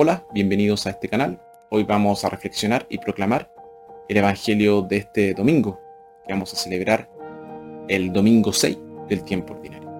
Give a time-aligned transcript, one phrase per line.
[0.00, 1.40] Hola, bienvenidos a este canal.
[1.70, 3.50] Hoy vamos a reflexionar y proclamar
[4.08, 5.80] el Evangelio de este domingo,
[6.24, 7.10] que vamos a celebrar
[7.88, 9.90] el domingo 6 del tiempo ordinario.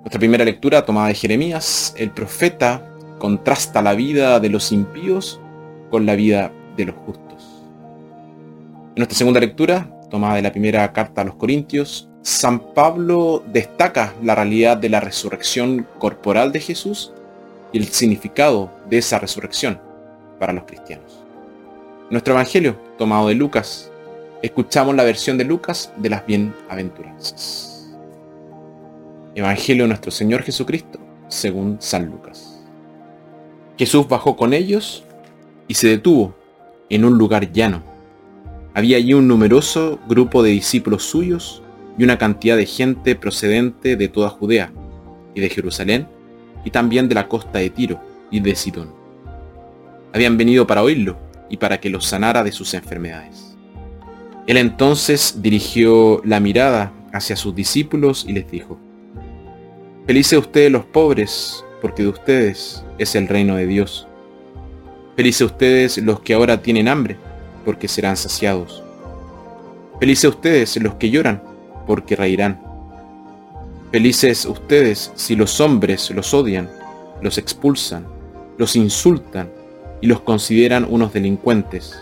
[0.00, 2.90] Nuestra primera lectura tomada de Jeremías, el profeta
[3.20, 5.40] contrasta la vida de los impíos
[5.94, 7.62] con la vida de los justos.
[8.88, 14.12] En nuestra segunda lectura, tomada de la primera carta a los Corintios, San Pablo destaca
[14.20, 17.12] la realidad de la resurrección corporal de Jesús
[17.72, 19.78] y el significado de esa resurrección
[20.40, 21.22] para los cristianos.
[22.10, 23.88] nuestro Evangelio, tomado de Lucas,
[24.42, 27.94] escuchamos la versión de Lucas de las bienaventuranzas.
[29.36, 30.98] Evangelio de nuestro Señor Jesucristo,
[31.28, 32.60] según San Lucas.
[33.78, 35.04] Jesús bajó con ellos
[35.68, 36.34] y se detuvo
[36.90, 37.82] en un lugar llano.
[38.74, 41.62] Había allí un numeroso grupo de discípulos suyos
[41.96, 44.72] y una cantidad de gente procedente de toda Judea
[45.34, 46.08] y de Jerusalén
[46.64, 48.92] y también de la costa de Tiro y de Sidón.
[50.12, 53.56] Habían venido para oírlo y para que los sanara de sus enfermedades.
[54.46, 58.78] Él entonces dirigió la mirada hacia sus discípulos y les dijo,
[60.06, 64.06] Felices ustedes los pobres, porque de ustedes es el reino de Dios.
[65.16, 67.16] Felices ustedes los que ahora tienen hambre,
[67.64, 68.82] porque serán saciados.
[70.00, 71.42] Felices ustedes los que lloran,
[71.86, 72.60] porque reirán.
[73.92, 76.68] Felices ustedes si los hombres los odian,
[77.22, 78.04] los expulsan,
[78.58, 79.50] los insultan
[80.00, 81.96] y los consideran unos delincuentes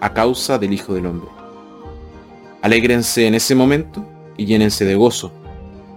[0.00, 1.28] a causa del Hijo del Hombre.
[2.62, 5.30] Alégrense en ese momento y llénense de gozo,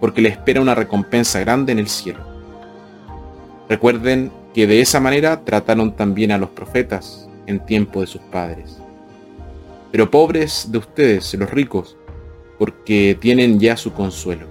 [0.01, 2.19] porque le espera una recompensa grande en el cielo.
[3.69, 8.79] Recuerden que de esa manera trataron también a los profetas en tiempo de sus padres.
[9.91, 11.95] Pero pobres de ustedes, los ricos,
[12.57, 14.47] porque tienen ya su consuelo.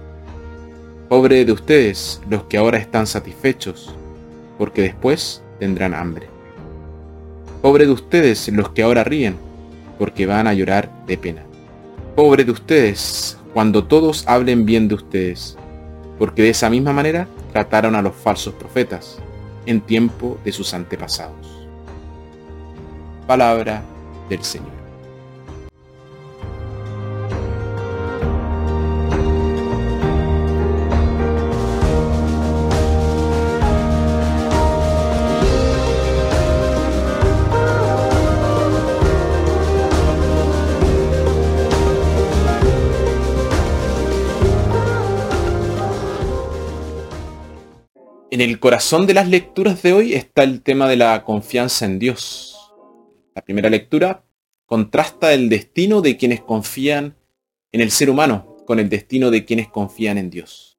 [1.09, 3.93] Pobre de ustedes, los que ahora están satisfechos,
[4.57, 6.29] porque después tendrán hambre.
[7.61, 9.35] Pobre de ustedes, los que ahora ríen,
[9.99, 11.43] porque van a llorar de pena.
[12.15, 15.57] Pobre de ustedes, cuando todos hablen bien de ustedes,
[16.17, 19.21] porque de esa misma manera trataron a los falsos profetas
[19.67, 21.67] en tiempo de sus antepasados.
[23.27, 23.83] Palabra
[24.29, 24.76] del Señor.
[48.37, 51.97] En el corazón de las lecturas de hoy está el tema de la confianza en
[51.97, 52.55] Dios.
[53.33, 54.27] La primera lectura
[54.67, 57.17] contrasta el destino de quienes confían
[57.71, 60.77] en el ser humano con el destino de quienes confían en Dios.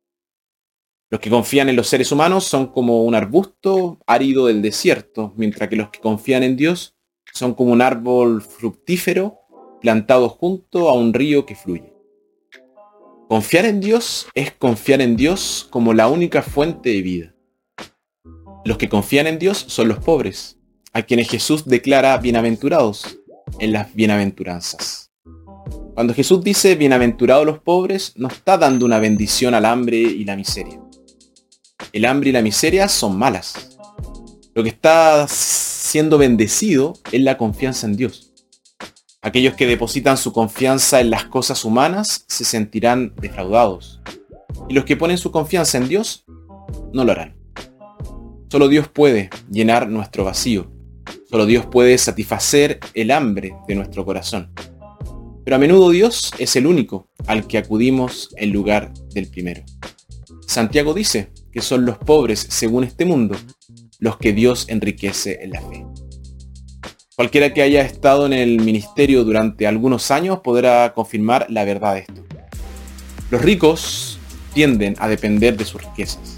[1.10, 5.68] Los que confían en los seres humanos son como un arbusto árido del desierto, mientras
[5.68, 6.94] que los que confían en Dios
[7.34, 9.40] son como un árbol fructífero
[9.80, 11.92] plantado junto a un río que fluye.
[13.28, 17.34] Confiar en Dios es confiar en Dios como la única fuente de vida.
[18.64, 20.58] Los que confían en Dios son los pobres,
[20.92, 23.18] a quienes Jesús declara bienaventurados
[23.58, 25.10] en las bienaventuranzas.
[25.94, 30.36] Cuando Jesús dice bienaventurados los pobres, no está dando una bendición al hambre y la
[30.36, 30.80] miseria.
[31.92, 33.78] El hambre y la miseria son malas.
[34.54, 38.32] Lo que está siendo bendecido es la confianza en Dios.
[39.22, 44.00] Aquellos que depositan su confianza en las cosas humanas se sentirán defraudados.
[44.68, 46.24] Y los que ponen su confianza en Dios
[46.92, 47.37] no lo harán.
[48.50, 50.72] Solo Dios puede llenar nuestro vacío.
[51.30, 54.52] Solo Dios puede satisfacer el hambre de nuestro corazón.
[55.44, 59.64] Pero a menudo Dios es el único al que acudimos en lugar del primero.
[60.46, 63.36] Santiago dice que son los pobres, según este mundo,
[63.98, 65.84] los que Dios enriquece en la fe.
[67.16, 72.00] Cualquiera que haya estado en el ministerio durante algunos años podrá confirmar la verdad de
[72.00, 72.24] esto.
[73.30, 74.18] Los ricos
[74.54, 76.37] tienden a depender de sus riquezas.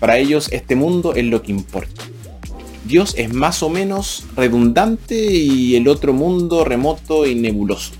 [0.00, 2.02] Para ellos este mundo es lo que importa.
[2.84, 7.92] Dios es más o menos redundante y el otro mundo remoto y nebuloso.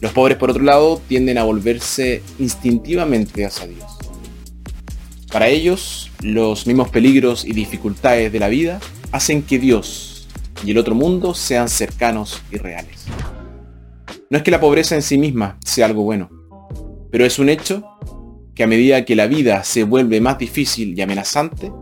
[0.00, 3.84] Los pobres, por otro lado, tienden a volverse instintivamente hacia Dios.
[5.30, 8.80] Para ellos, los mismos peligros y dificultades de la vida
[9.12, 10.26] hacen que Dios
[10.64, 13.04] y el otro mundo sean cercanos y reales.
[14.30, 16.30] No es que la pobreza en sí misma sea algo bueno,
[17.10, 17.84] pero es un hecho
[18.54, 21.72] que a medida que la vida se vuelve más difícil y amenazante,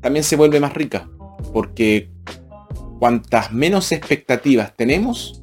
[0.00, 1.10] también se vuelve más rica,
[1.52, 2.10] porque
[2.98, 5.42] cuantas menos expectativas tenemos,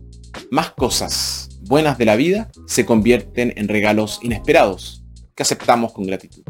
[0.51, 5.03] más cosas buenas de la vida se convierten en regalos inesperados
[5.35, 6.43] que aceptamos con gratitud.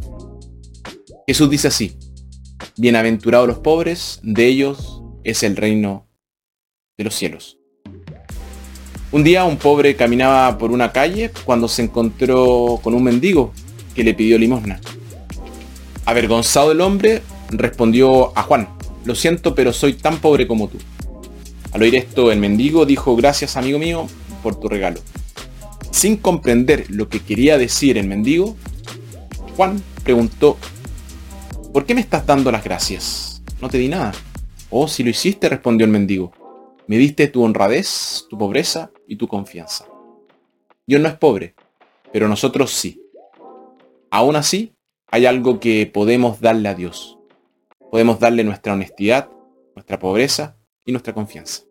[1.27, 1.97] Jesús dice así,
[2.77, 6.07] bienaventurados los pobres, de ellos es el reino
[6.97, 7.57] de los cielos.
[9.11, 13.53] Un día un pobre caminaba por una calle cuando se encontró con un mendigo
[13.99, 14.79] que le pidió limosna.
[16.05, 18.69] Avergonzado el hombre, respondió a Juan,
[19.03, 20.77] lo siento, pero soy tan pobre como tú.
[21.73, 24.07] Al oír esto, el mendigo dijo, gracias amigo mío
[24.41, 25.01] por tu regalo.
[25.91, 28.55] Sin comprender lo que quería decir el mendigo,
[29.57, 30.57] Juan preguntó,
[31.73, 33.43] ¿por qué me estás dando las gracias?
[33.59, 34.13] No te di nada.
[34.69, 36.31] Oh, si lo hiciste, respondió el mendigo.
[36.87, 39.87] Me diste tu honradez, tu pobreza y tu confianza.
[40.87, 41.53] Dios no es pobre,
[42.13, 43.08] pero nosotros sí.
[44.11, 44.73] Aún así,
[45.07, 47.17] hay algo que podemos darle a Dios.
[47.91, 49.29] Podemos darle nuestra honestidad,
[49.75, 51.68] nuestra pobreza y nuestra confianza.